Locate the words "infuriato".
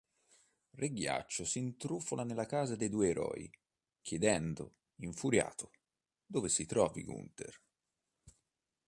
4.95-5.69